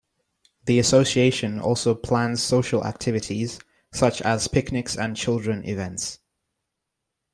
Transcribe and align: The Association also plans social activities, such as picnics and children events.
The 0.65 0.79
Association 0.79 1.59
also 1.59 1.93
plans 1.93 2.41
social 2.41 2.83
activities, 2.83 3.59
such 3.93 4.19
as 4.23 4.47
picnics 4.47 4.97
and 4.97 5.15
children 5.15 5.63
events. 5.63 6.17